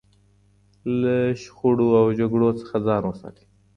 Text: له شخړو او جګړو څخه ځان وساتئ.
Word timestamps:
له 0.99 1.15
شخړو 1.41 1.87
او 2.01 2.07
جګړو 2.19 2.49
څخه 2.59 2.75
ځان 2.87 3.03
وساتئ. 3.05 3.45